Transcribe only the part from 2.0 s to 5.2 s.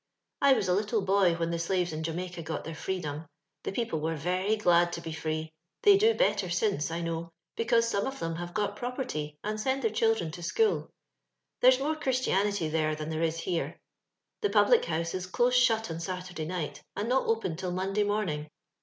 Jamaica got their freedom: the people were very glad to be